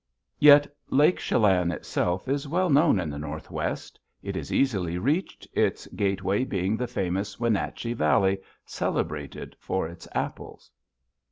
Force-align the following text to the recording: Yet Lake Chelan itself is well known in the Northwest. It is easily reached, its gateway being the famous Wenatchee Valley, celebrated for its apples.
Yet 0.39 0.65
Lake 0.89 1.19
Chelan 1.19 1.71
itself 1.71 2.27
is 2.27 2.47
well 2.47 2.71
known 2.71 2.99
in 2.99 3.11
the 3.11 3.19
Northwest. 3.19 3.99
It 4.23 4.35
is 4.35 4.51
easily 4.51 4.97
reached, 4.97 5.47
its 5.53 5.85
gateway 5.89 6.43
being 6.43 6.75
the 6.75 6.87
famous 6.87 7.39
Wenatchee 7.39 7.93
Valley, 7.93 8.39
celebrated 8.65 9.55
for 9.59 9.87
its 9.87 10.07
apples. 10.13 10.71